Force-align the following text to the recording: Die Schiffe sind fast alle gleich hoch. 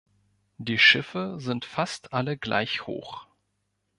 Die 0.57 0.79
Schiffe 0.79 1.35
sind 1.39 1.63
fast 1.63 2.11
alle 2.11 2.35
gleich 2.35 2.87
hoch. 2.87 3.27